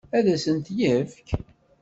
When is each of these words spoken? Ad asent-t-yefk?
Ad 0.17 0.25
asent-t-yefk? 0.33 1.27